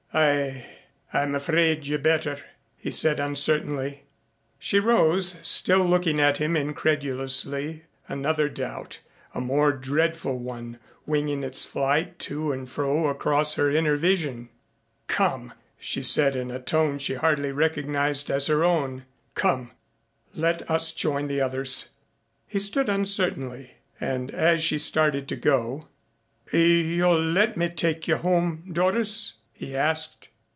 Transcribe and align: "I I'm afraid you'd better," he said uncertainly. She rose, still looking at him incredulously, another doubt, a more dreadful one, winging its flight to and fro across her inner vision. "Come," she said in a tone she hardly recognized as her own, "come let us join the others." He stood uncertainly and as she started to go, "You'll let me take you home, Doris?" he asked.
"I 0.13 0.65
I'm 1.13 1.35
afraid 1.35 1.85
you'd 1.87 2.03
better," 2.03 2.37
he 2.77 2.91
said 2.91 3.17
uncertainly. 3.17 4.03
She 4.59 4.77
rose, 4.77 5.39
still 5.41 5.85
looking 5.85 6.19
at 6.19 6.35
him 6.37 6.57
incredulously, 6.57 7.83
another 8.09 8.49
doubt, 8.49 8.99
a 9.33 9.39
more 9.39 9.71
dreadful 9.71 10.37
one, 10.37 10.79
winging 11.05 11.43
its 11.45 11.63
flight 11.63 12.19
to 12.27 12.51
and 12.51 12.69
fro 12.69 13.07
across 13.07 13.53
her 13.53 13.69
inner 13.71 13.95
vision. 13.95 14.49
"Come," 15.07 15.53
she 15.79 16.03
said 16.03 16.35
in 16.35 16.51
a 16.51 16.59
tone 16.59 16.97
she 16.99 17.13
hardly 17.13 17.53
recognized 17.53 18.29
as 18.29 18.47
her 18.47 18.65
own, 18.65 19.05
"come 19.33 19.71
let 20.35 20.69
us 20.69 20.91
join 20.91 21.27
the 21.29 21.39
others." 21.39 21.91
He 22.47 22.59
stood 22.59 22.89
uncertainly 22.89 23.75
and 23.97 24.29
as 24.31 24.61
she 24.61 24.77
started 24.77 25.29
to 25.29 25.37
go, 25.37 25.87
"You'll 26.51 27.17
let 27.23 27.55
me 27.55 27.69
take 27.69 28.09
you 28.09 28.17
home, 28.17 28.65
Doris?" 28.73 29.35
he 29.53 29.75
asked. 29.77 30.27